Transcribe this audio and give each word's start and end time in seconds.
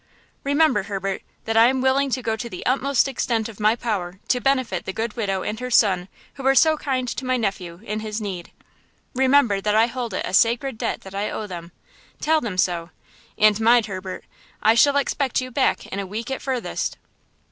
"Remember, 0.43 0.81
Herbert, 0.81 1.21
that 1.45 1.55
I 1.55 1.67
am 1.67 1.79
willing 1.79 2.09
to 2.09 2.23
go 2.23 2.35
to 2.35 2.49
the 2.49 2.65
utmost 2.65 3.07
extent 3.07 3.47
of 3.47 3.59
my 3.59 3.75
power 3.75 4.19
to 4.29 4.39
benefit 4.41 4.85
the 4.85 4.93
good 4.93 5.15
widow 5.15 5.43
and 5.43 5.59
her 5.59 5.69
son 5.69 6.07
who 6.33 6.43
were 6.43 6.55
so 6.55 6.75
kind 6.75 7.07
to 7.07 7.23
my 7.23 7.37
nephew 7.37 7.81
in 7.83 7.99
his 7.99 8.19
need. 8.19 8.51
Remember 9.13 9.61
that 9.61 9.75
I 9.75 9.85
hold 9.85 10.15
it 10.15 10.25
a 10.25 10.33
sacred 10.33 10.79
debt 10.79 11.01
that 11.01 11.13
I 11.13 11.29
owe 11.29 11.45
them. 11.45 11.71
Tell 12.19 12.41
them 12.41 12.57
so. 12.57 12.89
And 13.37 13.59
mind, 13.61 13.85
Herbert, 13.85 14.25
I 14.63 14.73
shall 14.73 14.97
expect 14.97 15.39
you 15.39 15.51
back 15.51 15.85
in 15.85 15.99
a 15.99 16.07
week 16.07 16.31
at 16.31 16.41
furthest." 16.41 16.97